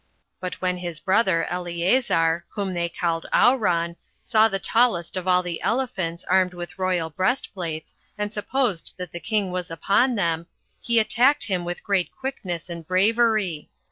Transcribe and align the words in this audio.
But 0.39 0.55
when 0.63 0.77
his 0.77 0.99
brother 0.99 1.45
Eleazar, 1.47 2.43
whom 2.49 2.73
they 2.73 2.89
called 2.89 3.27
Auran, 3.31 3.97
saw 4.19 4.47
the 4.47 4.57
tallest 4.57 5.15
of 5.15 5.27
all 5.27 5.43
the 5.43 5.61
elephants 5.61 6.23
armed 6.23 6.55
with 6.55 6.79
royal 6.79 7.11
breastplates, 7.11 7.93
and 8.17 8.33
supposed 8.33 8.95
that 8.97 9.11
the 9.11 9.19
king 9.19 9.51
was 9.51 9.69
upon 9.69 10.17
him, 10.17 10.47
he 10.81 10.97
attacked 10.97 11.43
him 11.43 11.65
with 11.65 11.83
great 11.83 12.09
quickness 12.15 12.67
and 12.67 12.87
bravery. 12.87 13.69